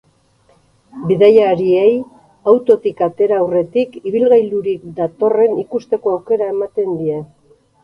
Bidaiariei, 1.09 1.91
autotik 2.53 3.03
atera 3.09 3.37
aurretik, 3.43 3.95
ibilgailurik 4.13 4.83
badatorren 4.89 5.57
ikusteko 5.67 6.17
aukera 6.17 6.51
ematen 6.57 6.93
die. 7.05 7.23